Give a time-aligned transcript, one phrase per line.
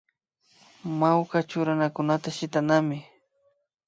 [0.99, 2.99] Mawka churanakunataka shitanami